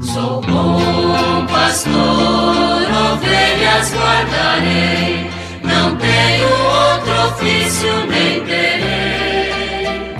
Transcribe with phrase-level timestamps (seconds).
[0.00, 1.92] Sou bom pastor,
[3.12, 5.26] ovelhas guardarei,
[5.62, 10.14] não tenho outro ofício nem terei.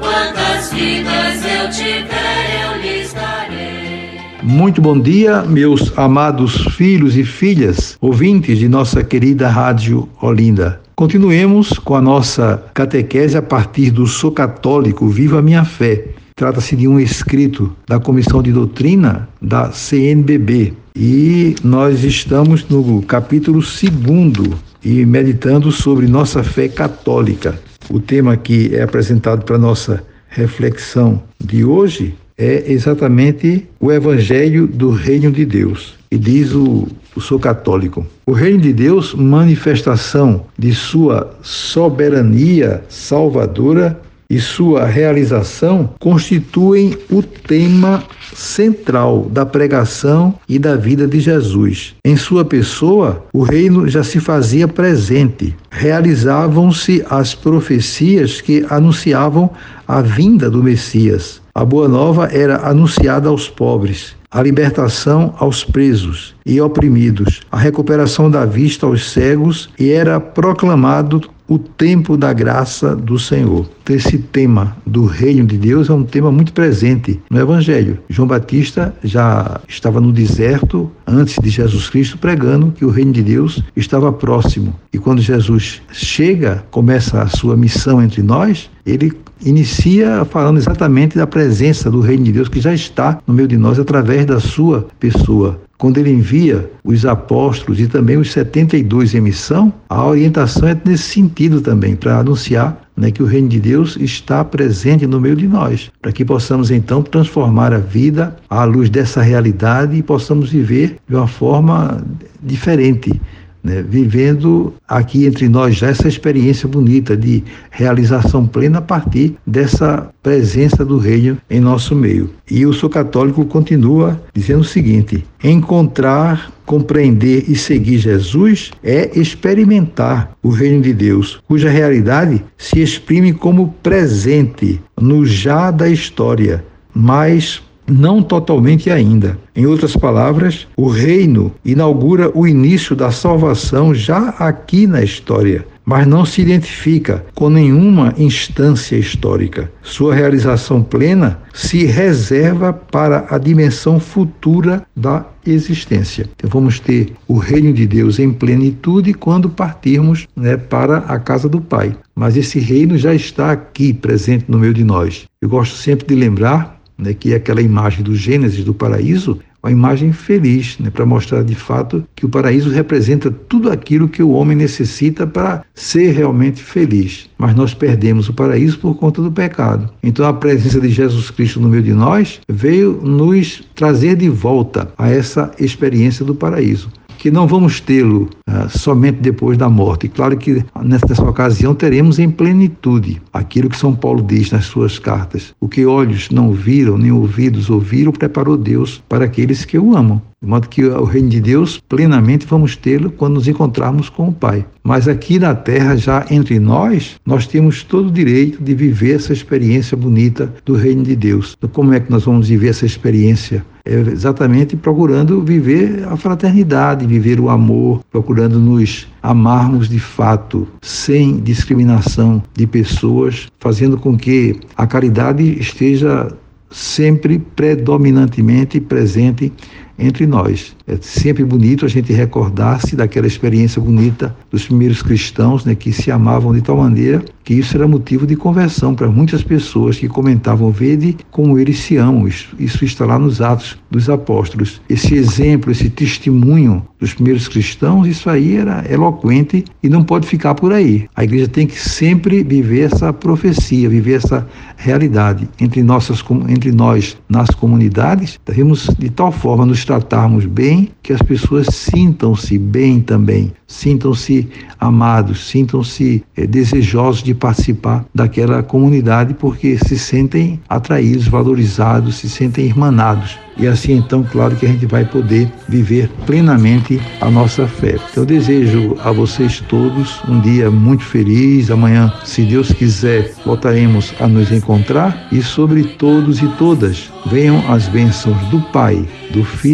[0.00, 4.18] Quantas vidas eu tiver, eu lhes darei.
[4.42, 10.80] Muito bom dia, meus amados filhos e filhas, ouvintes de nossa querida Rádio Olinda.
[10.96, 16.74] Continuemos com a nossa catequese a partir do Sou Católico, Viva a Minha Fé Trata-se
[16.74, 24.50] de um escrito da Comissão de Doutrina da CNBB e nós estamos no capítulo 2
[24.84, 27.56] e meditando sobre nossa fé católica.
[27.88, 34.90] O tema que é apresentado para nossa reflexão de hoje é exatamente o Evangelho do
[34.90, 35.94] Reino de Deus.
[36.10, 44.00] E diz o, o Sou Católico: O Reino de Deus, manifestação de sua soberania salvadora
[44.28, 48.02] e sua realização constituem o tema
[48.34, 51.94] central da pregação e da vida de Jesus.
[52.04, 55.54] Em sua pessoa, o reino já se fazia presente.
[55.70, 59.50] Realizavam-se as profecias que anunciavam
[59.86, 61.40] a vinda do Messias.
[61.54, 68.28] A boa nova era anunciada aos pobres, a libertação aos presos e oprimidos, a recuperação
[68.28, 73.68] da vista aos cegos e era proclamado o tempo da graça do Senhor.
[73.82, 77.98] Então, esse tema do reino de Deus é um tema muito presente no Evangelho.
[78.08, 83.22] João Batista já estava no deserto antes de Jesus Cristo pregando que o reino de
[83.22, 84.74] Deus estava próximo.
[84.92, 89.12] E quando Jesus chega, começa a sua missão entre nós, ele
[89.44, 93.56] inicia falando exatamente da presença do reino de Deus que já está no meio de
[93.56, 95.60] nós através da sua pessoa.
[95.76, 101.02] Quando ele envia os apóstolos e também os 72 em missão, a orientação é nesse
[101.04, 105.48] sentido também, para anunciar né, que o reino de Deus está presente no meio de
[105.48, 110.96] nós, para que possamos então transformar a vida à luz dessa realidade e possamos viver
[111.08, 112.02] de uma forma
[112.42, 113.20] diferente,
[113.64, 120.10] né, vivendo aqui entre nós já essa experiência bonita de realização plena a partir dessa
[120.22, 122.30] presença do reino em nosso meio.
[122.50, 130.36] E o Sou Católico continua dizendo o seguinte: encontrar, compreender e seguir Jesus é experimentar
[130.42, 136.64] o reino de Deus, cuja realidade se exprime como presente no já da história,
[136.94, 139.38] mas não totalmente ainda.
[139.54, 146.06] Em outras palavras, o reino inaugura o início da salvação já aqui na história, mas
[146.06, 149.70] não se identifica com nenhuma instância histórica.
[149.82, 156.28] Sua realização plena se reserva para a dimensão futura da existência.
[156.36, 161.48] Então vamos ter o reino de Deus em plenitude quando partirmos né, para a casa
[161.48, 161.94] do Pai.
[162.14, 165.24] Mas esse reino já está aqui presente no meio de nós.
[165.40, 169.72] Eu gosto sempre de lembrar né, que é aquela imagem do Gênesis do paraíso, uma
[169.72, 174.30] imagem feliz, né, para mostrar de fato que o paraíso representa tudo aquilo que o
[174.30, 177.30] homem necessita para ser realmente feliz.
[177.38, 179.88] Mas nós perdemos o paraíso por conta do pecado.
[180.02, 184.92] Então a presença de Jesus Cristo no meio de nós veio nos trazer de volta
[184.98, 186.90] a essa experiência do paraíso
[187.24, 190.10] que não vamos tê-lo uh, somente depois da morte.
[190.10, 195.54] Claro que nessa ocasião teremos em plenitude aquilo que São Paulo diz nas suas cartas:
[195.58, 200.20] o que olhos não viram, nem ouvidos ouviram, preparou Deus para aqueles que o amam.
[200.44, 204.32] De modo que o reino de Deus plenamente vamos tê-lo quando nos encontrarmos com o
[204.32, 204.66] Pai.
[204.82, 209.32] Mas aqui na terra, já entre nós, nós temos todo o direito de viver essa
[209.32, 211.54] experiência bonita do reino de Deus.
[211.56, 213.64] Então, como é que nós vamos viver essa experiência?
[213.86, 221.40] É exatamente procurando viver a fraternidade, viver o amor, procurando nos amarmos de fato, sem
[221.40, 226.28] discriminação de pessoas, fazendo com que a caridade esteja
[226.70, 229.52] sempre predominantemente presente
[229.98, 230.76] entre nós.
[230.86, 236.10] É sempre bonito a gente recordar-se daquela experiência bonita dos primeiros cristãos, né, que se
[236.10, 240.70] amavam de tal maneira que isso era motivo de conversão para muitas pessoas que comentavam:
[240.70, 242.26] Vede como eles se amam.
[242.26, 244.80] Isso, isso está lá nos Atos dos Apóstolos.
[244.88, 250.54] Esse exemplo, esse testemunho dos primeiros cristãos, isso aí era eloquente e não pode ficar
[250.54, 251.06] por aí.
[251.14, 254.46] A igreja tem que sempre viver essa profecia, viver essa
[254.76, 258.40] realidade entre, nossas, entre nós nas comunidades.
[258.46, 264.48] Devemos de tal forma nos tratarmos bem que as pessoas sintam-se bem também, sintam-se
[264.80, 272.66] amados, sintam-se é, desejosos de participar daquela comunidade porque se sentem atraídos, valorizados, se sentem
[272.66, 277.96] irmanados e assim então, claro que a gente vai poder viver plenamente a nossa fé.
[278.10, 281.70] Então, eu desejo a vocês todos um dia muito feliz.
[281.70, 287.88] Amanhã, se Deus quiser, voltaremos a nos encontrar e sobre todos e todas venham as
[287.88, 289.73] bênçãos do Pai, do Filho